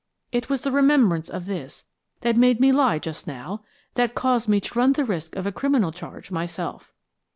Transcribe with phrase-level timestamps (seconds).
[0.31, 1.85] It was the remembrance of this
[2.21, 3.63] that made me lie just now,
[3.93, 6.91] that caused me to run the risk of a criminal charge myself.